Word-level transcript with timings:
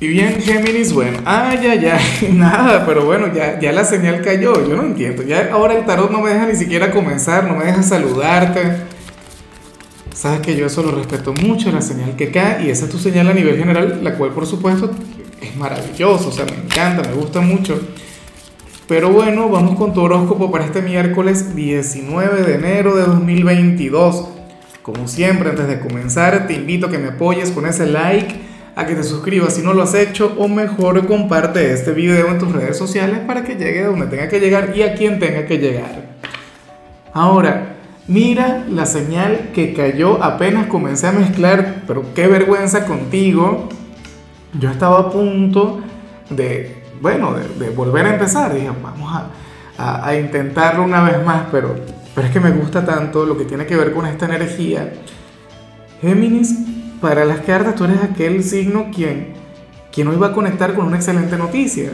Y 0.00 0.06
bien, 0.06 0.40
Géminis, 0.40 0.92
bueno, 0.92 1.18
ah, 1.24 1.56
ya, 1.60 1.74
ya, 1.74 1.98
nada, 2.32 2.86
pero 2.86 3.04
bueno, 3.04 3.34
ya, 3.34 3.58
ya 3.58 3.72
la 3.72 3.84
señal 3.84 4.22
cayó, 4.22 4.64
yo 4.68 4.76
no 4.76 4.84
entiendo, 4.84 5.24
ya 5.24 5.48
ahora 5.52 5.76
el 5.76 5.84
tarot 5.84 6.12
no 6.12 6.20
me 6.20 6.30
deja 6.30 6.46
ni 6.46 6.54
siquiera 6.54 6.92
comenzar, 6.92 7.48
no 7.48 7.56
me 7.56 7.64
deja 7.64 7.82
saludarte. 7.82 8.76
Sabes 10.14 10.40
que 10.40 10.56
yo 10.56 10.66
eso 10.66 10.84
lo 10.84 10.92
respeto 10.92 11.32
mucho, 11.32 11.72
la 11.72 11.82
señal 11.82 12.14
que 12.14 12.30
cae, 12.30 12.66
y 12.66 12.70
esa 12.70 12.84
es 12.84 12.92
tu 12.92 12.98
señal 12.98 13.28
a 13.28 13.34
nivel 13.34 13.58
general, 13.58 13.98
la 14.02 14.14
cual 14.14 14.30
por 14.30 14.46
supuesto 14.46 14.90
es 15.40 15.56
maravilloso, 15.56 16.28
o 16.28 16.32
sea, 16.32 16.44
me 16.44 16.54
encanta, 16.54 17.08
me 17.08 17.14
gusta 17.14 17.40
mucho. 17.40 17.80
Pero 18.86 19.10
bueno, 19.10 19.48
vamos 19.48 19.76
con 19.76 19.92
tu 19.92 20.00
horóscopo 20.00 20.50
para 20.50 20.64
este 20.64 20.80
miércoles 20.80 21.56
19 21.56 22.42
de 22.42 22.54
enero 22.54 22.94
de 22.96 23.02
2022. 23.02 24.28
Como 24.82 25.08
siempre, 25.08 25.50
antes 25.50 25.66
de 25.66 25.80
comenzar, 25.80 26.46
te 26.46 26.54
invito 26.54 26.86
a 26.86 26.90
que 26.90 26.98
me 26.98 27.08
apoyes 27.08 27.50
con 27.50 27.66
ese 27.66 27.84
like, 27.86 28.47
a 28.78 28.86
que 28.86 28.94
te 28.94 29.02
suscribas 29.02 29.54
si 29.54 29.62
no 29.62 29.74
lo 29.74 29.82
has 29.82 29.94
hecho, 29.94 30.36
o 30.38 30.46
mejor 30.46 31.04
comparte 31.08 31.72
este 31.72 31.90
video 31.90 32.28
en 32.28 32.38
tus 32.38 32.52
redes 32.52 32.78
sociales 32.78 33.18
para 33.26 33.42
que 33.42 33.56
llegue 33.56 33.82
a 33.82 33.88
donde 33.88 34.06
tenga 34.06 34.28
que 34.28 34.38
llegar 34.38 34.72
y 34.76 34.82
a 34.82 34.94
quien 34.94 35.18
tenga 35.18 35.46
que 35.46 35.58
llegar. 35.58 36.16
Ahora, 37.12 37.74
mira 38.06 38.64
la 38.70 38.86
señal 38.86 39.50
que 39.52 39.74
cayó 39.74 40.22
apenas 40.22 40.68
comencé 40.68 41.08
a 41.08 41.12
mezclar, 41.12 41.82
pero 41.88 42.14
qué 42.14 42.28
vergüenza 42.28 42.86
contigo. 42.86 43.68
Yo 44.60 44.70
estaba 44.70 45.00
a 45.00 45.10
punto 45.10 45.80
de, 46.30 46.84
bueno, 47.00 47.34
de, 47.34 47.70
volver 47.70 48.06
a 48.06 48.12
empezar. 48.12 48.54
Dije, 48.54 48.70
vamos 48.80 49.12
a, 49.76 50.06
a 50.06 50.14
intentarlo 50.14 50.84
una 50.84 51.02
vez 51.02 51.24
más, 51.26 51.46
pero 51.50 51.74
pero 52.14 52.26
es 52.26 52.32
que 52.32 52.40
me 52.40 52.50
gusta 52.50 52.84
tanto 52.84 53.24
lo 53.24 53.36
que 53.38 53.44
tiene 53.44 53.64
que 53.64 53.76
ver 53.76 53.92
con 53.92 54.04
esta 54.04 54.26
energía. 54.26 54.92
Géminis, 56.00 56.67
para 57.00 57.24
las 57.24 57.40
cartas 57.40 57.74
tú 57.74 57.84
eres 57.84 58.02
aquel 58.02 58.42
signo 58.42 58.88
quien, 58.94 59.34
quien 59.92 60.08
hoy 60.08 60.16
va 60.16 60.28
a 60.28 60.32
conectar 60.32 60.74
con 60.74 60.86
una 60.86 60.96
excelente 60.96 61.36
noticia. 61.36 61.90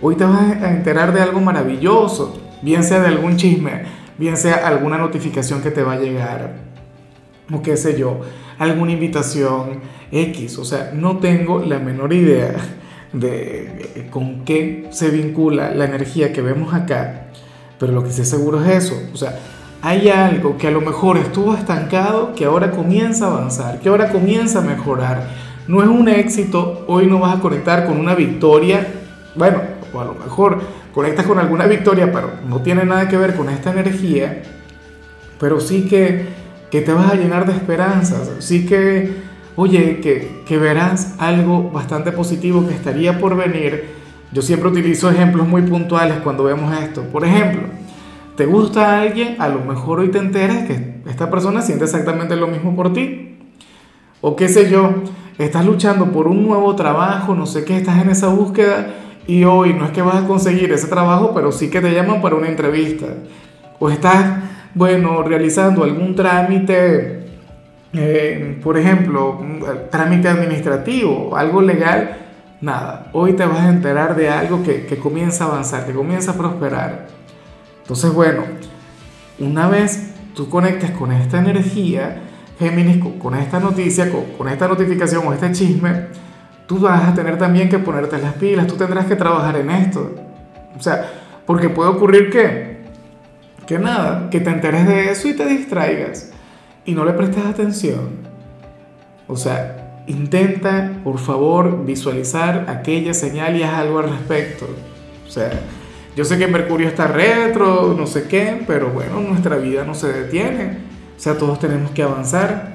Hoy 0.00 0.14
te 0.14 0.24
vas 0.24 0.40
a 0.40 0.70
enterar 0.70 1.12
de 1.12 1.20
algo 1.20 1.40
maravilloso, 1.40 2.40
bien 2.62 2.84
sea 2.84 3.00
de 3.00 3.08
algún 3.08 3.36
chisme, 3.36 3.82
bien 4.16 4.36
sea 4.36 4.66
alguna 4.66 4.98
notificación 4.98 5.60
que 5.60 5.70
te 5.70 5.82
va 5.82 5.94
a 5.94 6.00
llegar, 6.00 6.56
o 7.52 7.62
qué 7.62 7.76
sé 7.76 7.98
yo, 7.98 8.20
alguna 8.58 8.92
invitación 8.92 9.80
X. 10.12 10.58
O 10.58 10.64
sea, 10.64 10.92
no 10.94 11.18
tengo 11.18 11.60
la 11.60 11.78
menor 11.78 12.12
idea 12.12 12.54
de 13.12 14.08
con 14.10 14.44
qué 14.44 14.88
se 14.90 15.10
vincula 15.10 15.74
la 15.74 15.86
energía 15.86 16.32
que 16.32 16.42
vemos 16.42 16.74
acá 16.74 17.28
pero 17.78 17.92
lo 17.92 18.02
que 18.02 18.10
sí 18.10 18.24
seguro 18.24 18.62
es 18.62 18.84
eso, 18.84 19.00
o 19.12 19.16
sea, 19.16 19.38
hay 19.82 20.08
algo 20.08 20.56
que 20.56 20.68
a 20.68 20.70
lo 20.70 20.80
mejor 20.80 21.16
estuvo 21.18 21.54
estancado, 21.54 22.34
que 22.34 22.44
ahora 22.44 22.70
comienza 22.70 23.26
a 23.26 23.28
avanzar, 23.28 23.80
que 23.80 23.88
ahora 23.88 24.10
comienza 24.10 24.58
a 24.58 24.62
mejorar. 24.62 25.28
No 25.66 25.82
es 25.82 25.88
un 25.88 26.08
éxito, 26.08 26.84
hoy 26.88 27.06
no 27.06 27.20
vas 27.20 27.36
a 27.36 27.40
conectar 27.40 27.86
con 27.86 27.98
una 27.98 28.14
victoria, 28.14 28.86
bueno, 29.34 29.60
o 29.92 30.00
a 30.00 30.04
lo 30.04 30.14
mejor 30.14 30.60
conectas 30.92 31.26
con 31.26 31.38
alguna 31.38 31.66
victoria, 31.66 32.10
pero 32.10 32.30
no 32.48 32.60
tiene 32.62 32.84
nada 32.84 33.08
que 33.08 33.16
ver 33.16 33.36
con 33.36 33.48
esta 33.50 33.70
energía, 33.70 34.42
pero 35.38 35.60
sí 35.60 35.86
que, 35.88 36.26
que 36.70 36.80
te 36.80 36.92
vas 36.92 37.12
a 37.12 37.14
llenar 37.14 37.46
de 37.46 37.52
esperanzas, 37.52 38.30
sí 38.40 38.66
que, 38.66 39.12
oye, 39.56 40.00
que, 40.00 40.42
que 40.46 40.58
verás 40.58 41.14
algo 41.18 41.70
bastante 41.70 42.12
positivo 42.12 42.66
que 42.66 42.74
estaría 42.74 43.18
por 43.18 43.36
venir 43.36 43.98
yo 44.30 44.42
siempre 44.42 44.68
utilizo 44.68 45.10
ejemplos 45.10 45.48
muy 45.48 45.62
puntuales 45.62 46.18
cuando 46.22 46.44
vemos 46.44 46.76
esto. 46.82 47.02
Por 47.04 47.24
ejemplo, 47.24 47.62
¿te 48.38 48.46
gusta 48.46 49.00
alguien? 49.00 49.34
A 49.40 49.48
lo 49.48 49.64
mejor 49.64 49.98
hoy 49.98 50.12
te 50.12 50.18
enteras 50.18 50.58
que 50.58 51.00
esta 51.08 51.28
persona 51.28 51.60
siente 51.60 51.84
exactamente 51.84 52.36
lo 52.36 52.46
mismo 52.46 52.76
por 52.76 52.92
ti. 52.92 53.36
O 54.20 54.36
qué 54.36 54.48
sé 54.48 54.70
yo, 54.70 54.94
estás 55.38 55.66
luchando 55.66 56.12
por 56.12 56.28
un 56.28 56.46
nuevo 56.46 56.76
trabajo, 56.76 57.34
no 57.34 57.46
sé 57.46 57.64
qué, 57.64 57.76
estás 57.76 58.00
en 58.00 58.10
esa 58.10 58.28
búsqueda 58.28 58.94
y 59.26 59.42
hoy 59.42 59.74
no 59.74 59.86
es 59.86 59.90
que 59.90 60.02
vas 60.02 60.22
a 60.22 60.26
conseguir 60.28 60.70
ese 60.70 60.86
trabajo, 60.86 61.32
pero 61.34 61.50
sí 61.50 61.68
que 61.68 61.80
te 61.80 61.92
llaman 61.92 62.22
para 62.22 62.36
una 62.36 62.46
entrevista. 62.46 63.06
O 63.80 63.90
estás, 63.90 64.38
bueno, 64.72 65.24
realizando 65.24 65.82
algún 65.82 66.14
trámite, 66.14 67.26
eh, 67.92 68.60
por 68.62 68.78
ejemplo, 68.78 69.36
un 69.40 69.64
trámite 69.90 70.28
administrativo, 70.28 71.36
algo 71.36 71.60
legal 71.60 72.18
nada, 72.60 73.08
hoy 73.12 73.32
te 73.32 73.44
vas 73.44 73.60
a 73.60 73.68
enterar 73.68 74.14
de 74.14 74.28
algo 74.28 74.62
que, 74.62 74.86
comienza 75.02 75.44
a 75.44 75.48
avanzar, 75.48 75.86
que 75.86 75.92
comienza 75.92 76.32
a 76.32 76.34
prosperar. 76.34 77.17
Entonces, 77.88 78.12
bueno, 78.12 78.42
una 79.38 79.66
vez 79.66 80.10
tú 80.34 80.50
conectes 80.50 80.90
con 80.90 81.10
esta 81.10 81.38
energía, 81.38 82.20
Géminis, 82.58 83.02
con, 83.18 83.34
esta 83.34 83.60
noticia, 83.60 84.12
con, 84.36 84.46
esta 84.46 84.68
notificación 84.68 85.26
o 85.26 85.32
este 85.32 85.52
chisme, 85.52 86.08
tú 86.66 86.80
vas 86.80 87.08
a 87.08 87.14
tener 87.14 87.38
también 87.38 87.70
que 87.70 87.78
ponerte 87.78 88.18
las 88.18 88.34
pilas, 88.34 88.66
tú 88.66 88.74
tendrás 88.74 89.06
que 89.06 89.16
trabajar 89.16 89.56
en 89.56 89.70
esto. 89.70 90.14
O 90.76 90.82
sea, 90.82 91.10
porque 91.46 91.70
puede 91.70 91.88
ocurrir 91.88 92.28
que, 92.28 92.82
que 93.66 93.78
nada, 93.78 94.28
que 94.28 94.40
te 94.40 94.50
enteres 94.50 94.86
de 94.86 95.10
eso 95.10 95.26
y 95.28 95.32
te 95.32 95.46
distraigas 95.46 96.30
y 96.84 96.92
no 96.92 97.06
le 97.06 97.14
prestes 97.14 97.46
atención. 97.46 98.10
O 99.26 99.36
sea, 99.38 100.02
intenta, 100.06 100.92
por 101.02 101.18
favor, 101.18 101.86
visualizar 101.86 102.66
aquella 102.68 103.14
señal 103.14 103.56
y 103.56 103.62
haz 103.62 103.78
algo 103.78 104.00
al 104.00 104.10
respecto. 104.10 104.66
O 105.26 105.30
sea, 105.30 105.52
yo 106.18 106.24
sé 106.24 106.36
que 106.36 106.48
Mercurio 106.48 106.88
está 106.88 107.06
retro, 107.06 107.94
no 107.96 108.04
sé 108.04 108.24
qué, 108.24 108.60
pero 108.66 108.88
bueno, 108.88 109.20
nuestra 109.20 109.54
vida 109.54 109.84
no 109.84 109.94
se 109.94 110.12
detiene. 110.12 110.78
O 111.16 111.20
sea, 111.20 111.38
todos 111.38 111.60
tenemos 111.60 111.92
que 111.92 112.02
avanzar. 112.02 112.74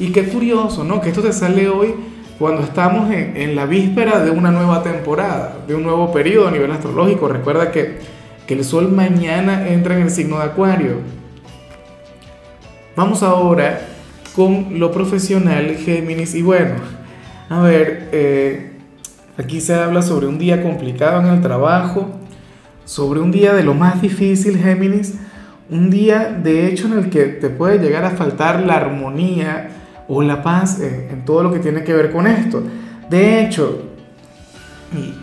Y 0.00 0.10
qué 0.10 0.24
curioso, 0.24 0.82
¿no? 0.82 1.00
Que 1.00 1.10
esto 1.10 1.22
te 1.22 1.32
sale 1.32 1.68
hoy 1.68 1.94
cuando 2.40 2.62
estamos 2.62 3.08
en, 3.12 3.54
la 3.54 3.66
víspera 3.66 4.24
de 4.24 4.32
una 4.32 4.50
nueva 4.50 4.82
temporada, 4.82 5.58
de 5.68 5.76
un 5.76 5.84
nuevo 5.84 6.12
periodo 6.12 6.48
a 6.48 6.50
nivel 6.50 6.72
astrológico. 6.72 7.28
Recuerda 7.28 7.70
que, 7.70 7.98
el 8.48 8.64
Sol 8.64 8.90
mañana 8.90 9.68
entra 9.68 9.94
en 9.94 10.02
el 10.02 10.10
signo 10.10 10.38
de 10.38 10.46
Acuario. 10.46 10.96
Vamos 12.96 13.22
ahora 13.22 13.80
con 14.34 14.80
lo 14.80 14.90
profesional, 14.90 15.76
Géminis. 15.76 16.34
Y 16.34 16.42
bueno, 16.42 16.74
a 17.48 17.60
ver, 17.60 18.08
eh, 18.10 18.72
aquí 19.38 19.60
se 19.60 19.74
habla 19.74 20.02
sobre 20.02 20.26
un 20.26 20.36
día 20.36 20.64
complicado 20.64 21.20
en 21.20 21.28
el 21.28 21.40
trabajo, 21.40 22.19
sobre 22.90 23.20
un 23.20 23.30
día 23.30 23.54
de 23.54 23.62
lo 23.62 23.72
más 23.72 24.02
difícil, 24.02 24.58
Géminis, 24.58 25.14
un 25.70 25.90
día 25.90 26.36
de 26.42 26.66
hecho 26.66 26.88
en 26.88 26.94
el 26.94 27.08
que 27.08 27.26
te 27.26 27.48
puede 27.48 27.78
llegar 27.78 28.04
a 28.04 28.10
faltar 28.10 28.62
la 28.62 28.74
armonía 28.74 29.68
o 30.08 30.22
la 30.22 30.42
paz 30.42 30.80
en, 30.80 31.24
todo 31.24 31.44
lo 31.44 31.52
que 31.52 31.60
tiene 31.60 31.84
que 31.84 31.94
ver 31.94 32.10
con 32.10 32.26
esto. 32.26 32.64
De 33.08 33.44
hecho, 33.44 33.84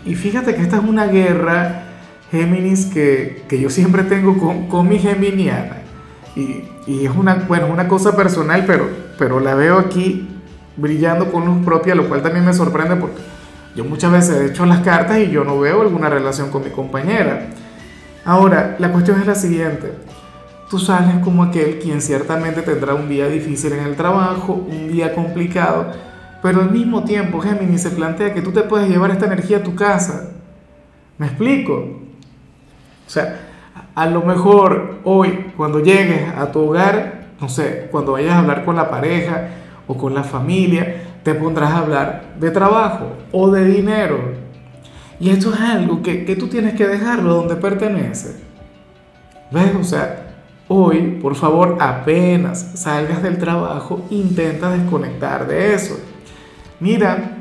y, 0.06 0.14
fíjate 0.14 0.54
que 0.54 0.62
esta 0.62 0.78
es 0.78 0.82
una 0.82 1.08
guerra, 1.08 1.82
Géminis, 2.30 2.86
que, 2.86 3.44
que 3.46 3.60
yo 3.60 3.68
siempre 3.68 4.02
tengo 4.04 4.38
con, 4.38 4.66
con 4.68 4.88
mi 4.88 4.98
geminiana. 4.98 5.82
Y, 6.34 6.62
y 6.86 7.04
es 7.04 7.14
una, 7.14 7.34
bueno, 7.34 7.66
una 7.66 7.86
cosa 7.86 8.16
personal, 8.16 8.64
pero, 8.66 8.88
pero 9.18 9.40
la 9.40 9.54
veo 9.54 9.76
aquí 9.76 10.26
brillando 10.78 11.30
con 11.30 11.44
luz 11.44 11.62
propia, 11.66 11.94
lo 11.94 12.08
cual 12.08 12.22
también 12.22 12.46
me 12.46 12.54
sorprende 12.54 12.96
porque 12.96 13.18
yo 13.74 13.84
muchas 13.84 14.12
veces 14.12 14.36
he 14.36 14.46
hecho 14.46 14.66
las 14.66 14.80
cartas 14.80 15.18
y 15.18 15.30
yo 15.30 15.44
no 15.44 15.58
veo 15.58 15.82
alguna 15.82 16.08
relación 16.08 16.50
con 16.50 16.64
mi 16.64 16.70
compañera. 16.70 17.48
Ahora, 18.24 18.76
la 18.78 18.92
cuestión 18.92 19.20
es 19.20 19.26
la 19.26 19.34
siguiente. 19.34 19.92
Tú 20.68 20.78
sales 20.78 21.16
como 21.24 21.44
aquel 21.44 21.78
quien 21.78 22.02
ciertamente 22.02 22.62
tendrá 22.62 22.94
un 22.94 23.08
día 23.08 23.28
difícil 23.28 23.72
en 23.72 23.84
el 23.84 23.96
trabajo, 23.96 24.52
un 24.52 24.92
día 24.92 25.14
complicado, 25.14 25.92
pero 26.42 26.60
al 26.60 26.70
mismo 26.70 27.04
tiempo 27.04 27.40
Géminis 27.40 27.82
se 27.82 27.90
plantea 27.90 28.34
que 28.34 28.42
tú 28.42 28.52
te 28.52 28.62
puedes 28.62 28.88
llevar 28.88 29.10
esta 29.10 29.26
energía 29.26 29.58
a 29.58 29.62
tu 29.62 29.74
casa. 29.74 30.30
¿Me 31.16 31.26
explico? 31.26 31.72
O 31.72 33.10
sea, 33.10 33.40
a 33.94 34.06
lo 34.06 34.22
mejor 34.22 35.00
hoy, 35.04 35.52
cuando 35.56 35.80
llegues 35.80 36.28
a 36.36 36.52
tu 36.52 36.60
hogar, 36.60 37.28
no 37.40 37.48
sé, 37.48 37.88
cuando 37.90 38.12
vayas 38.12 38.34
a 38.34 38.40
hablar 38.40 38.64
con 38.64 38.76
la 38.76 38.90
pareja 38.90 39.48
o 39.86 39.96
con 39.96 40.14
la 40.14 40.22
familia, 40.22 41.07
te 41.28 41.34
pondrás 41.34 41.72
a 41.72 41.78
hablar 41.80 42.22
de 42.40 42.50
trabajo 42.50 43.12
o 43.32 43.50
de 43.50 43.62
dinero. 43.66 44.32
Y 45.20 45.28
esto 45.28 45.52
es 45.52 45.60
algo 45.60 46.02
que, 46.02 46.24
que 46.24 46.36
tú 46.36 46.48
tienes 46.48 46.72
que 46.72 46.86
dejarlo 46.88 47.34
donde 47.34 47.56
pertenece. 47.56 48.36
¿Ves? 49.50 49.74
O 49.78 49.84
sea, 49.84 50.38
hoy, 50.68 51.18
por 51.20 51.34
favor, 51.34 51.76
apenas 51.80 52.70
salgas 52.76 53.22
del 53.22 53.36
trabajo, 53.36 54.06
intenta 54.08 54.70
desconectar 54.70 55.46
de 55.46 55.74
eso. 55.74 56.00
Mira, 56.80 57.32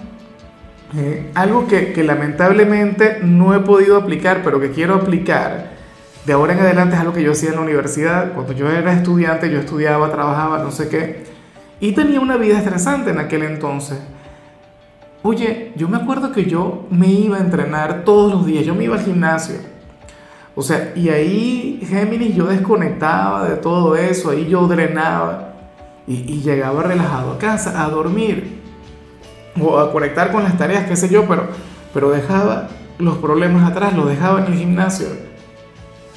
eh, 0.98 1.32
algo 1.34 1.66
que, 1.66 1.94
que 1.94 2.04
lamentablemente 2.04 3.20
no 3.24 3.56
he 3.56 3.62
podido 3.62 3.96
aplicar, 3.96 4.42
pero 4.44 4.60
que 4.60 4.72
quiero 4.72 4.96
aplicar, 4.96 5.78
de 6.26 6.34
ahora 6.34 6.52
en 6.52 6.60
adelante 6.60 6.96
es 6.96 7.00
algo 7.00 7.14
que 7.14 7.24
yo 7.24 7.32
hacía 7.32 7.52
en 7.52 7.56
la 7.56 7.62
universidad. 7.62 8.34
Cuando 8.34 8.52
yo 8.52 8.70
era 8.70 8.92
estudiante, 8.92 9.50
yo 9.50 9.60
estudiaba, 9.60 10.12
trabajaba, 10.12 10.62
no 10.62 10.72
sé 10.72 10.90
qué. 10.90 11.37
Y 11.80 11.92
tenía 11.92 12.20
una 12.20 12.38
vida 12.38 12.58
estresante 12.58 13.12
en 13.12 13.20
aquel 13.20 13.44
entonces. 13.44 14.00
Oye, 15.24 15.74
yo 15.76 15.88
me 15.90 15.98
acuerdo 15.98 16.32
que 16.32 16.46
yo 16.46 16.86
me 16.90 17.08
iba 17.08 17.38
a 17.38 17.42
entrenar 17.42 18.04
todos 18.04 18.32
los 18.32 18.46
días, 18.46 18.66
yo 18.66 18.74
me 18.74 18.86
iba 18.86 18.96
al 18.96 19.04
gimnasio. 19.04 19.56
O 20.56 20.62
sea, 20.62 20.94
y 20.96 21.10
ahí 21.10 21.82
Géminis 21.88 22.36
yo 22.36 22.48
desconectaba 22.48 23.48
de 23.48 23.58
todo 23.58 23.96
eso, 23.96 24.32
ahí 24.32 24.48
yo 24.48 24.68
drenaba 24.68 25.54
y, 26.08 26.16
y 26.34 26.42
llegaba 26.42 26.82
relajado 26.84 27.34
a 27.34 27.38
casa 27.38 27.84
a 27.84 27.90
dormir. 27.90 28.62
o 29.60 29.80
a 29.80 29.92
conectar 29.92 30.32
con 30.32 30.44
las 30.44 30.58
tareas, 30.58 30.88
qué 30.88 30.96
sé 30.96 31.10
yo, 31.10 31.28
pero, 31.28 31.48
pero 31.94 32.10
dejaba 32.10 32.70
los 33.00 33.18
problemas 33.18 33.70
atrás, 33.70 33.94
los 33.96 34.08
dejaba 34.08 34.46
en 34.46 34.54
el 34.54 34.60
gimnasio. 34.60 35.08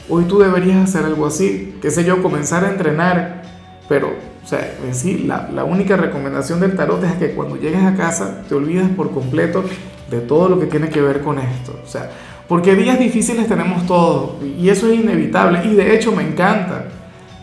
Hoy 0.08 0.24
tú 0.24 0.38
deberías 0.38 0.78
hacer 0.78 1.04
algo 1.04 1.26
así, 1.26 1.78
qué 1.80 1.90
sé 1.90 2.04
yo, 2.04 2.22
comenzar 2.22 2.64
a 2.64 2.70
entrenar, 2.70 3.42
pero, 3.88 4.10
o 4.42 4.46
sea, 4.46 4.74
en 4.82 5.28
la, 5.28 5.48
la 5.52 5.64
única 5.64 5.96
recomendación 5.96 6.60
del 6.60 6.74
tarot 6.74 7.02
es 7.04 7.12
que 7.14 7.34
cuando 7.34 7.56
llegues 7.56 7.82
a 7.82 7.94
casa 7.94 8.42
te 8.48 8.54
olvides 8.54 8.88
por 8.88 9.12
completo 9.12 9.64
de 10.10 10.20
todo 10.20 10.48
lo 10.48 10.58
que 10.58 10.66
tiene 10.66 10.88
que 10.88 11.00
ver 11.00 11.20
con 11.20 11.38
esto. 11.38 11.78
O 11.84 11.86
sea, 11.86 12.10
porque 12.48 12.74
días 12.74 12.98
difíciles 12.98 13.46
tenemos 13.46 13.86
todos 13.86 14.42
y 14.42 14.68
eso 14.68 14.90
es 14.90 14.98
inevitable 14.98 15.60
y 15.64 15.74
de 15.74 15.94
hecho 15.94 16.10
me 16.10 16.22
encanta, 16.22 16.86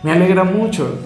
me 0.02 0.12
alegra 0.12 0.44
mucho, 0.44 0.98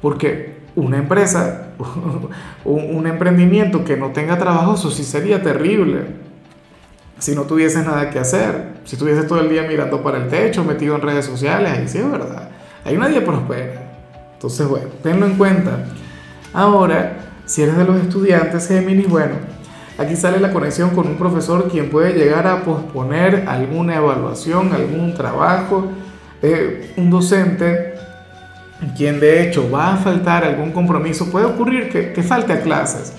porque 0.00 0.58
una 0.76 0.98
empresa, 0.98 1.70
un 2.64 3.06
emprendimiento 3.06 3.84
que 3.84 3.96
no 3.96 4.12
tenga 4.12 4.38
trabajo, 4.38 4.74
eso 4.74 4.90
sí 4.90 5.02
sería 5.02 5.42
terrible. 5.42 6.28
Si 7.18 7.34
no 7.34 7.42
tuvieses 7.42 7.84
nada 7.84 8.10
que 8.10 8.20
hacer, 8.20 8.74
si 8.84 8.94
estuvieses 8.94 9.26
todo 9.26 9.40
el 9.40 9.48
día 9.48 9.62
mirando 9.62 10.00
para 10.00 10.18
el 10.18 10.28
techo, 10.28 10.62
metido 10.62 10.94
en 10.94 11.02
redes 11.02 11.24
sociales, 11.24 11.72
ahí 11.72 11.88
sí 11.88 11.98
es 11.98 12.08
verdad, 12.08 12.50
ahí 12.84 12.96
nadie 12.96 13.20
prospera. 13.20 13.87
Entonces, 14.38 14.66
bueno, 14.68 14.86
tenlo 15.02 15.26
en 15.26 15.34
cuenta. 15.34 15.86
Ahora, 16.52 17.30
si 17.44 17.62
eres 17.62 17.76
de 17.76 17.84
los 17.84 18.00
estudiantes 18.00 18.68
Géminis, 18.68 19.08
bueno, 19.08 19.34
Aquí 19.98 20.14
sale 20.14 20.38
la 20.38 20.52
conexión 20.52 20.90
con 20.90 21.08
un 21.08 21.16
profesor 21.16 21.68
quien 21.68 21.90
puede 21.90 22.12
llegar 22.12 22.46
a 22.46 22.62
posponer 22.62 23.46
alguna 23.48 23.96
evaluación, 23.96 24.72
algún 24.72 25.12
trabajo, 25.12 25.88
eh, 26.40 26.92
un 26.96 27.10
docente 27.10 27.94
quien 28.96 29.18
de 29.18 29.42
hecho 29.42 29.68
va 29.68 29.94
a 29.94 29.96
faltar 29.96 30.44
algún 30.44 30.70
compromiso, 30.70 31.32
puede 31.32 31.46
ocurrir 31.46 31.88
que, 31.88 32.12
que 32.12 32.22
falte 32.22 32.52
a 32.52 32.60
clases, 32.60 33.12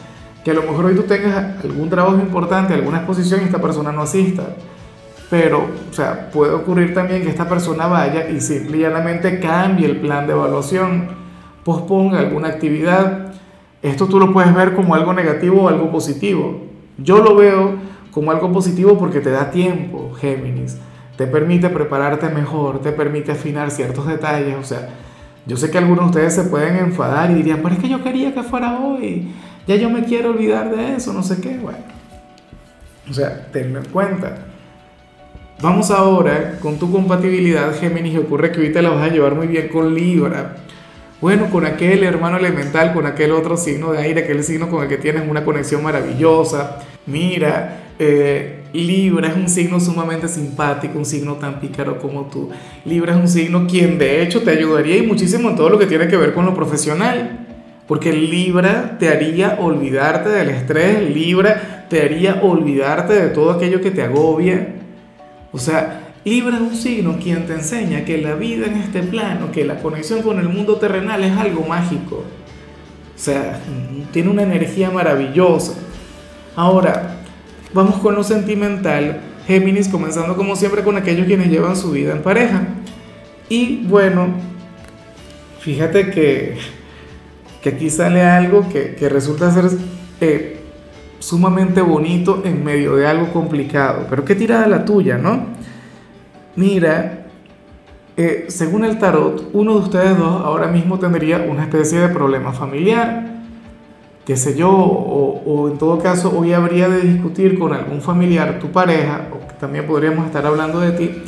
que 0.46 0.52
a 0.52 0.54
lo 0.54 0.62
mejor 0.62 0.86
hoy 0.86 0.96
tú 0.96 1.04
tengas 1.04 1.62
algún 1.62 1.90
trabajo 1.90 2.16
importante, 2.16 2.74
alguna 2.74 3.00
exposición 3.00 3.42
y 3.42 3.46
esta 3.46 3.62
persona 3.62 3.92
no 3.92 4.04
asista. 4.04 4.44
Pero, 5.30 5.68
o 5.90 5.94
sea, 5.94 6.32
puede 6.32 6.54
ocurrir 6.54 6.94
también 6.94 7.22
que 7.22 7.30
esta 7.30 7.48
persona 7.48 7.86
vaya 7.86 8.30
y 8.30 8.42
simple 8.42 8.78
y 8.78 8.82
llanamente 8.82 9.40
cambie 9.40 9.86
el 9.86 9.98
plan 9.98 10.26
de 10.26 10.34
evaluación, 10.34 11.10
posponga 11.64 12.20
alguna 12.20 12.48
actividad. 12.48 13.34
Esto 13.82 14.08
tú 14.08 14.20
lo 14.20 14.34
puedes 14.34 14.54
ver 14.56 14.74
como 14.74 14.96
algo 14.96 15.14
negativo 15.14 15.64
o 15.64 15.70
algo 15.70 15.92
positivo. 15.92 16.62
Yo 16.98 17.20
lo 17.20 17.36
veo 17.36 17.76
como 18.12 18.32
algo 18.32 18.52
positivo 18.52 18.98
porque 18.98 19.20
te 19.20 19.30
da 19.30 19.52
tiempo, 19.52 20.12
Géminis. 20.20 20.78
Te 21.16 21.28
permite 21.28 21.70
prepararte 21.70 22.30
mejor, 22.30 22.80
te 22.82 22.92
permite 22.92 23.32
afinar 23.32 23.70
ciertos 23.70 24.08
detalles. 24.08 24.56
O 24.58 24.64
sea, 24.64 24.90
yo 25.46 25.58
sé 25.58 25.70
que 25.70 25.78
algunos 25.78 26.06
de 26.06 26.10
ustedes 26.10 26.34
se 26.34 26.44
pueden 26.50 26.78
enfadar 26.78 27.30
y 27.30 27.36
dirían, 27.36 27.60
pero 27.62 27.76
es 27.76 27.82
que 27.82 27.90
yo 27.90 28.04
quería 28.04 28.34
que 28.34 28.42
fuera 28.42 28.80
hoy. 28.80 29.32
Ya 29.68 29.76
yo 29.76 29.90
me 29.90 30.06
quiero 30.06 30.32
olvidar 30.32 30.76
de 30.76 30.96
eso, 30.96 31.14
no 31.14 31.22
sé 31.22 31.40
qué. 31.40 31.58
Bueno, 31.58 31.80
o 33.10 33.14
sea, 33.14 33.48
tenlo 33.52 33.80
en 33.80 33.86
cuenta. 33.86 34.49
Vamos 35.62 35.92
ahora 35.92 36.58
con 36.62 36.80
tu 36.80 36.90
compatibilidad, 36.90 37.78
Géminis, 37.78 38.18
ocurre 38.18 38.50
que 38.50 38.60
ahorita 38.60 38.82
la 38.82 38.92
vas 38.92 39.10
a 39.10 39.14
llevar 39.14 39.36
muy 39.36 39.48
bien 39.48 39.68
con 39.68 39.94
Libra. 39.94 40.56
Bueno, 41.20 41.50
con 41.50 41.66
aquel 41.66 42.04
hermano 42.04 42.38
elemental, 42.38 42.94
con 42.94 43.06
aquel 43.06 43.34
otro 43.34 43.58
signo 43.58 43.92
de 43.92 43.98
aire, 43.98 44.24
aquel 44.24 44.42
signo 44.46 44.70
con 44.70 44.84
el 44.84 44.88
que 44.88 44.96
tienes 44.96 45.30
una 45.30 45.44
conexión 45.44 45.84
maravillosa. 45.84 46.78
Mira, 47.08 47.92
eh, 48.00 48.62
Libra 48.72 49.28
es 49.28 49.36
un 49.36 49.50
signo 49.50 49.82
sumamente 49.82 50.30
simpático, 50.30 50.98
un 50.98 51.04
signo 51.04 51.34
tan 51.34 51.60
pícaro 51.60 52.00
como 52.00 52.28
tú. 52.28 52.50
Libra 52.86 53.16
es 53.16 53.20
un 53.20 53.28
signo 53.28 53.68
quien 53.68 53.98
de 53.98 54.22
hecho 54.24 54.42
te 54.42 54.52
ayudaría 54.52 54.96
y 54.96 55.06
muchísimo 55.06 55.50
en 55.50 55.58
todo 55.58 55.70
lo 55.70 55.78
que 55.78 55.88
tiene 55.88 56.08
que 56.08 56.16
ver 56.16 56.34
con 56.34 56.46
lo 56.46 56.56
profesional. 56.56 57.48
Porque 57.86 58.14
Libra 58.14 58.96
te 58.98 59.10
haría 59.10 59.58
olvidarte 59.60 60.30
del 60.30 60.52
estrés, 60.52 61.14
Libra 61.14 61.86
te 61.90 62.02
haría 62.02 62.40
olvidarte 62.44 63.14
de 63.14 63.28
todo 63.28 63.52
aquello 63.52 63.82
que 63.82 63.92
te 63.92 64.04
agobia. 64.04 64.79
O 65.52 65.58
sea, 65.58 66.10
Libra 66.26 66.58
es 66.58 66.62
un 66.62 66.76
signo 66.76 67.18
quien 67.22 67.48
te 67.48 67.54
enseña 67.54 68.06
que 68.06 68.20
la 68.20 68.36
vida 68.36 68.68
en 68.68 68.78
este 68.78 69.02
plano, 69.02 69.52
que 69.52 69.66
la 69.66 69.80
conexión 69.82 70.22
con 70.22 70.38
el 70.40 70.48
mundo 70.48 70.76
terrenal 70.76 71.24
es 71.24 71.36
algo 71.36 71.66
mágico. 71.66 72.18
O 72.18 73.22
sea, 73.22 73.60
tiene 74.12 74.30
una 74.30 74.44
energía 74.44 74.92
maravillosa. 74.92 75.74
Ahora, 76.56 77.16
vamos 77.74 77.96
con 77.96 78.16
lo 78.16 78.24
sentimental. 78.24 79.22
Géminis, 79.48 79.88
comenzando 79.88 80.36
como 80.36 80.56
siempre 80.56 80.84
con 80.84 80.98
aquellos 80.98 81.26
quienes 81.26 81.50
llevan 81.50 81.76
su 81.76 81.92
vida 81.92 82.12
en 82.12 82.22
pareja. 82.22 82.68
Y 83.50 83.86
bueno, 83.88 84.28
fíjate 85.60 86.12
que, 86.12 86.58
que 87.64 87.70
aquí 87.70 87.90
sale 87.90 88.22
algo 88.22 88.70
que, 88.70 88.94
que 88.94 89.10
resulta 89.10 89.52
ser 89.52 89.66
eh, 90.22 90.59
sumamente 91.20 91.82
bonito 91.82 92.42
en 92.44 92.64
medio 92.64 92.96
de 92.96 93.08
algo 93.08 93.32
complicado. 93.32 94.08
Pero 94.10 94.26
qué 94.26 94.36
tirada 94.36 94.68
la 94.68 94.86
tuya, 94.86 95.18
¿no? 95.18 95.60
mira, 96.60 97.26
eh, 98.18 98.48
según 98.50 98.84
el 98.84 99.00
tarot, 99.00 99.50
uno 99.54 99.76
de 99.76 99.80
ustedes 99.80 100.18
dos 100.18 100.42
ahora 100.44 100.68
mismo 100.68 101.00
tendría 101.00 101.38
una 101.50 101.64
especie 101.64 102.00
de 102.00 102.10
problema 102.10 102.52
familiar, 102.52 103.28
qué 104.26 104.36
sé 104.36 104.58
yo, 104.58 104.70
o, 104.70 105.70
en 105.70 105.78
todo 105.78 106.00
caso 106.00 106.38
hoy 106.38 106.52
habría 106.52 106.90
de 106.90 107.00
discutir 107.00 107.58
con 107.58 107.72
algún 107.72 108.02
familiar, 108.02 108.60
tu 108.60 108.68
pareja, 108.72 109.30
o 109.32 109.48
que 109.48 109.54
también 109.54 109.88
podríamos 109.88 110.26
estar 110.26 110.46
hablando 110.46 110.82
de 110.82 110.92
ti, 110.92 111.24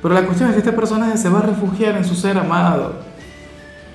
pero 0.00 0.14
la 0.14 0.24
cuestión 0.24 0.48
es 0.50 0.54
que 0.54 0.60
esta 0.60 0.76
persona 0.76 1.16
se 1.16 1.28
va 1.28 1.40
a 1.40 1.42
refugiar 1.42 1.96
en 1.96 2.04
su 2.04 2.14
ser 2.14 2.38
amado. 2.38 3.11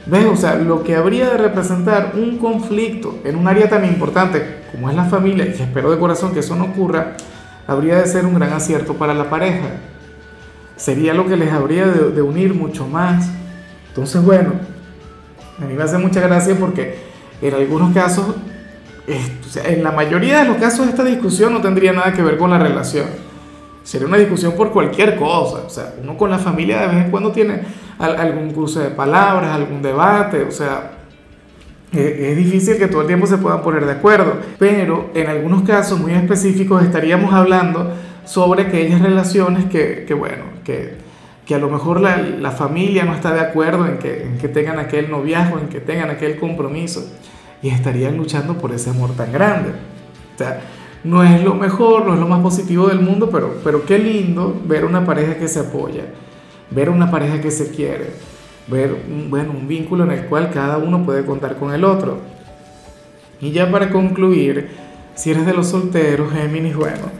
¿Ves? 0.09 0.25
O 0.25 0.36
sea, 0.36 0.56
lo 0.56 0.83
que 0.83 0.95
habría 0.95 1.30
de 1.30 1.38
representar 1.38 2.13
un 2.15 2.38
conflicto 2.38 3.19
en 3.24 3.36
un 3.36 3.48
área 3.48 3.69
tan 3.69 3.86
importante 3.86 4.62
como 4.71 4.89
es 4.89 4.95
la 4.95 5.06
familia, 5.06 5.45
y 5.45 5.62
espero 5.62 5.92
de 5.92 6.00
corazón 6.00 6.33
que 6.33 6.39
eso 6.39 6.56
no 6.56 6.65
ocurra, 6.65 7.18
habría 7.68 7.98
de 7.98 8.07
ser 8.07 8.25
un 8.25 8.36
gran 8.36 8.54
acierto 8.54 8.94
para 8.94 9.13
la 9.13 9.30
pareja 9.30 9.68
sería 10.77 11.13
lo 11.13 11.27
que 11.27 11.36
les 11.36 11.51
habría 11.51 11.86
de, 11.88 12.21
unir 12.21 12.54
mucho 12.54 12.88
más. 12.88 13.27
Entonces, 13.89 14.24
bueno, 14.24 14.54
a 15.59 15.65
mí 15.65 15.74
me 15.74 15.83
hace 15.83 15.98
mucha 15.98 16.21
gracia 16.21 16.56
porque 16.57 17.00
en 17.42 17.53
algunos 17.53 17.94
casos, 17.94 18.36
en 19.07 19.83
la 19.83 19.92
mayoría 19.92 20.44
de 20.44 20.45
los 20.45 20.57
casos 20.57 20.88
esta 20.88 21.03
discusión 21.03 21.51
no 21.51 21.62
tendría 21.62 21.92
nada 21.92 22.13
que 22.13 22.21
ver 22.21 22.38
con 22.38 22.51
la 22.51 22.60
relación. 22.60 23.07
Sería 23.83 24.07
una 24.07 24.18
discusión 24.18 24.53
por 24.53 24.71
cualquier 24.71 25.18
cosa. 25.18 25.63
O 25.65 25.69
sea, 25.69 25.95
uno 26.01 26.15
con 26.15 26.30
la 26.30 26.38
familia 26.38 26.81
de 26.81 26.88
vez 26.88 27.06
en 27.06 27.12
cuando 27.12 27.31
tiene 27.31 27.62
algún 28.00 28.52
cruce 28.52 28.80
de 28.80 28.90
palabras, 28.90 29.52
algún 29.52 29.82
debate. 29.82 30.44
O 30.44 30.52
sea, 30.52 30.92
e, 31.92 32.32
es 32.32 32.38
difícil 32.38 32.78
que 32.78 32.88
todo 32.88 33.02
el 33.02 33.08
tiempo 33.08 33.28
se 33.28 33.38
puedan 33.38 33.62
poner 33.62 33.86
de 33.86 33.94
acuerdo. 33.94 34.38
Pero 34.60 35.12
en 35.14 35.28
algunos 35.28 35.64
casos 35.64 36.00
muy 36.00 36.14
específicos 36.14 36.84
estaríamos 36.84 37.34
hablando 37.34 37.94
sobre 38.26 38.63
aquellas 38.63 39.01
relaciones 39.01 39.66
que, 39.66 40.06
que 40.06 40.13
bueno, 40.13 40.44
que, 40.63 40.96
que, 41.46 41.56
a 41.56 41.60
lo 41.60 41.70
mejor 41.70 42.01
la, 42.01 42.18
la, 42.18 42.51
familia 42.51 43.06
no 43.06 43.13
está 43.13 43.34
de 43.34 43.39
acuerdo 43.39 43.88
en 43.88 44.00
que, 44.00 44.24
en 44.24 44.38
que 44.38 44.50
tengan 44.50 44.80
aquel 44.80 45.10
noviazgo, 45.10 45.60
en 45.60 45.70
que 45.70 45.80
tengan 45.80 46.10
aquel 46.10 46.38
compromiso, 46.38 47.10
y 47.62 47.70
estarían 47.70 48.18
luchando 48.18 48.58
por 48.58 48.74
ese 48.74 48.89
amor 48.89 49.12
tan 49.12 49.32
grande. 49.32 49.70
O 50.36 50.38
sea, 50.38 50.60
no 51.04 51.24
es 51.24 51.42
lo 51.42 51.56
mejor, 51.56 52.06
no 52.06 52.13
es 52.13 52.20
lo 52.20 52.27
más 52.27 52.42
positivo 52.42 52.88
del 52.88 53.00
mundo, 53.00 53.30
pero, 53.32 53.56
pero 53.63 53.86
qué 53.86 53.98
lindo 53.98 54.62
ver 54.66 54.84
una 54.84 55.06
pareja 55.06 55.36
que 55.36 55.48
se 55.48 55.62
apoya, 55.62 56.04
ver 56.71 56.89
una 56.89 57.09
pareja 57.09 57.41
que 57.41 57.51
se 57.51 57.71
quiere, 57.71 58.12
ver 58.67 58.93
un, 58.93 59.29
bueno, 59.29 59.51
un 59.51 59.67
vínculo 59.67 60.03
en 60.03 60.12
el 60.12 60.25
cual 60.25 60.51
cada 60.51 60.77
uno 60.77 61.05
puede 61.05 61.25
contar 61.25 61.57
con 61.57 61.74
el 61.74 61.83
otro. 61.83 62.19
Y 63.39 63.51
ya 63.51 63.71
para 63.71 63.89
concluir, 63.89 64.69
si 65.15 65.31
eres 65.31 65.45
de 65.45 65.53
los 65.53 65.67
solteros, 65.67 66.31
Géminis, 66.33 66.75
bueno, 66.75 67.12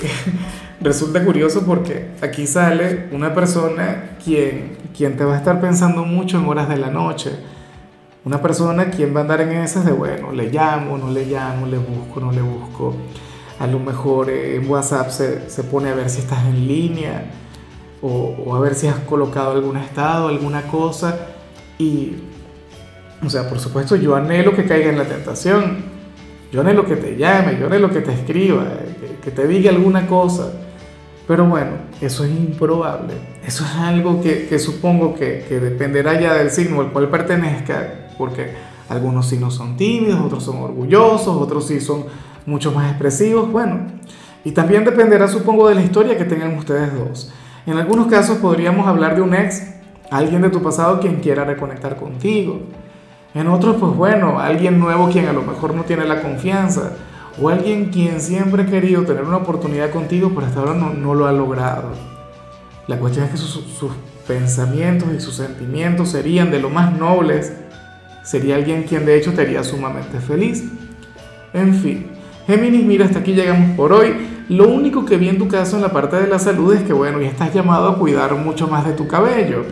resulta 0.80 1.24
curioso 1.24 1.64
porque 1.64 2.10
aquí 2.20 2.46
sale 2.46 3.06
una 3.12 3.34
persona 3.34 4.16
quien, 4.22 4.76
quien 4.96 5.16
te 5.16 5.24
va 5.24 5.34
a 5.34 5.38
estar 5.38 5.60
pensando 5.60 6.04
mucho 6.04 6.38
en 6.38 6.46
horas 6.46 6.68
de 6.68 6.76
la 6.76 6.90
noche. 6.90 7.32
Una 8.24 8.42
persona 8.42 8.90
quien 8.90 9.14
va 9.14 9.20
a 9.20 9.22
andar 9.22 9.40
en 9.40 9.52
esas 9.52 9.84
de, 9.84 9.92
bueno, 9.92 10.32
le 10.32 10.50
llamo, 10.50 10.98
no 10.98 11.10
le 11.10 11.26
llamo, 11.26 11.66
le 11.66 11.78
busco, 11.78 12.20
no 12.20 12.32
le 12.32 12.42
busco. 12.42 12.94
A 13.58 13.66
lo 13.66 13.78
mejor 13.78 14.28
eh, 14.28 14.56
en 14.56 14.68
WhatsApp 14.68 15.10
se, 15.10 15.48
se, 15.48 15.62
pone 15.62 15.88
a 15.88 15.94
ver 15.94 16.10
si 16.10 16.18
estás 16.18 16.44
en 16.44 16.66
línea 16.66 17.24
o, 18.06 18.36
o, 18.44 18.54
a 18.54 18.60
ver 18.60 18.74
si 18.76 18.86
has 18.86 19.00
colocado 19.00 19.52
algún 19.52 19.76
estado, 19.76 20.28
alguna 20.28 20.62
cosa. 20.62 21.18
Y, 21.76 22.12
o 23.24 23.28
sea, 23.28 23.48
por 23.48 23.58
supuesto, 23.58 23.96
yo 23.96 24.14
anhelo 24.14 24.54
que 24.54 24.64
caiga 24.64 24.90
en 24.90 24.98
la 24.98 25.04
tentación. 25.04 25.96
Yo 26.52 26.60
anhelo 26.60 26.86
que 26.86 26.96
te 26.96 27.16
llame, 27.16 27.58
yo 27.58 27.66
anhelo 27.66 27.90
que 27.90 28.00
te 28.00 28.12
escriba, 28.12 28.64
que 29.22 29.30
te 29.32 29.48
diga 29.48 29.70
alguna 29.70 30.06
cosa. 30.06 30.52
Pero 31.26 31.46
bueno, 31.46 31.72
eso 32.00 32.24
es 32.24 32.30
improbable. 32.30 33.14
Eso 33.44 33.64
es 33.64 33.72
algo 33.76 34.22
que, 34.22 34.46
que 34.46 34.60
supongo 34.60 35.14
que, 35.14 35.44
que, 35.48 35.58
dependerá 35.58 36.20
ya 36.20 36.34
del 36.34 36.50
signo 36.50 36.80
al 36.82 36.92
cual 36.92 37.08
pertenezca, 37.10 38.10
porque 38.16 38.52
algunos 38.88 39.26
signos 39.26 39.54
son 39.54 39.76
tímidos, 39.76 40.20
otros 40.20 40.44
son 40.44 40.58
orgullosos, 40.58 41.36
otros 41.36 41.66
sí 41.66 41.80
son 41.80 42.04
mucho 42.46 42.70
más 42.70 42.88
expresivos. 42.90 43.50
Bueno, 43.50 43.80
y 44.44 44.52
también 44.52 44.84
dependerá, 44.84 45.26
supongo, 45.26 45.68
de 45.68 45.74
la 45.74 45.82
historia 45.82 46.16
que 46.16 46.24
tengan 46.24 46.56
ustedes 46.56 46.94
dos. 46.94 47.32
En 47.66 47.76
algunos 47.78 48.06
casos 48.06 48.38
podríamos 48.38 48.86
hablar 48.86 49.16
de 49.16 49.22
un 49.22 49.34
ex, 49.34 49.74
alguien 50.10 50.42
de 50.42 50.50
tu 50.50 50.62
pasado 50.62 51.00
quien 51.00 51.16
quiera 51.16 51.44
reconectar 51.44 51.96
contigo. 51.96 52.60
En 53.34 53.48
otros, 53.48 53.76
pues 53.80 53.92
bueno, 53.94 54.38
alguien 54.38 54.78
nuevo 54.78 55.08
quien 55.10 55.26
a 55.26 55.32
lo 55.32 55.42
mejor 55.42 55.74
no 55.74 55.82
tiene 55.82 56.04
la 56.04 56.22
confianza. 56.22 56.92
O 57.40 57.48
alguien 57.48 57.86
quien 57.86 58.20
siempre 58.20 58.62
ha 58.62 58.66
querido 58.66 59.02
tener 59.02 59.24
una 59.24 59.38
oportunidad 59.38 59.90
contigo, 59.90 60.30
pero 60.34 60.46
hasta 60.46 60.60
ahora 60.60 60.74
no, 60.74 60.94
no 60.94 61.14
lo 61.14 61.26
ha 61.26 61.32
logrado. 61.32 61.90
La 62.86 62.98
cuestión 62.98 63.26
es 63.26 63.32
que 63.32 63.36
sus, 63.36 63.64
sus 63.64 63.90
pensamientos 64.26 65.08
y 65.14 65.20
sus 65.20 65.34
sentimientos 65.34 66.10
serían 66.10 66.50
de 66.50 66.60
lo 66.60 66.70
más 66.70 66.96
nobles. 66.96 67.52
Sería 68.22 68.54
alguien 68.54 68.84
quien 68.84 69.04
de 69.04 69.18
hecho 69.18 69.34
te 69.34 69.42
haría 69.42 69.64
sumamente 69.64 70.20
feliz. 70.20 70.64
En 71.52 71.74
fin, 71.74 72.06
Géminis, 72.46 72.84
mira, 72.84 73.06
hasta 73.06 73.18
aquí 73.18 73.34
llegamos 73.34 73.76
por 73.76 73.92
hoy. 73.92 74.25
Lo 74.48 74.68
único 74.68 75.04
que 75.04 75.16
vi 75.16 75.28
en 75.28 75.38
tu 75.38 75.48
caso 75.48 75.76
en 75.76 75.82
la 75.82 75.90
parte 75.90 76.16
de 76.16 76.28
la 76.28 76.38
salud 76.38 76.72
es 76.72 76.82
que, 76.82 76.92
bueno, 76.92 77.20
ya 77.20 77.28
estás 77.28 77.52
llamado 77.52 77.88
a 77.88 77.98
cuidar 77.98 78.34
mucho 78.36 78.68
más 78.68 78.86
de 78.86 78.92
tu 78.92 79.08
cabello. 79.08 79.64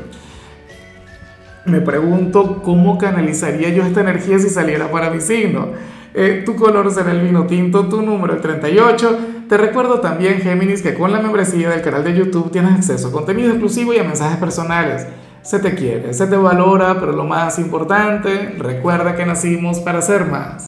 Me 1.64 1.80
pregunto 1.80 2.60
cómo 2.62 2.98
canalizaría 2.98 3.68
yo 3.70 3.84
esta 3.84 4.00
energía 4.00 4.38
si 4.38 4.48
saliera 4.48 4.90
para 4.90 5.10
mi 5.10 5.20
signo. 5.20 5.68
Eh, 6.12 6.42
tu 6.44 6.56
color 6.56 6.90
será 6.90 7.12
el 7.12 7.20
vino 7.20 7.46
tinto, 7.46 7.88
tu 7.88 8.02
número 8.02 8.34
el 8.34 8.40
38. 8.40 9.18
Te 9.48 9.56
recuerdo 9.56 10.00
también, 10.00 10.40
Géminis, 10.40 10.82
que 10.82 10.94
con 10.94 11.12
la 11.12 11.20
membresía 11.20 11.70
del 11.70 11.82
canal 11.82 12.02
de 12.02 12.14
YouTube 12.14 12.50
tienes 12.50 12.72
acceso 12.72 13.08
a 13.08 13.12
contenido 13.12 13.50
exclusivo 13.50 13.94
y 13.94 13.98
a 13.98 14.04
mensajes 14.04 14.38
personales. 14.38 15.06
Se 15.42 15.60
te 15.60 15.74
quiere, 15.74 16.14
se 16.14 16.26
te 16.26 16.36
valora, 16.36 16.98
pero 16.98 17.12
lo 17.12 17.24
más 17.24 17.58
importante, 17.58 18.54
recuerda 18.58 19.14
que 19.14 19.24
nacimos 19.24 19.80
para 19.80 20.02
ser 20.02 20.26
más. 20.26 20.62